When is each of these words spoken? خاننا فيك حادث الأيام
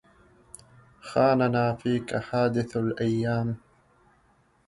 خاننا 0.99 1.75
فيك 1.75 2.15
حادث 2.15 2.77
الأيام 2.77 3.55